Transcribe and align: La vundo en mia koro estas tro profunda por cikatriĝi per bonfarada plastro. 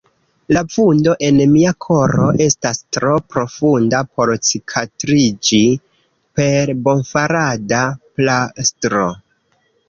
La 0.55 0.61
vundo 0.75 1.11
en 1.25 1.35
mia 1.49 1.73
koro 1.85 2.29
estas 2.45 2.79
tro 2.97 3.11
profunda 3.33 3.99
por 4.21 4.31
cikatriĝi 4.47 5.61
per 6.41 6.73
bonfarada 6.89 7.85
plastro. 8.17 9.05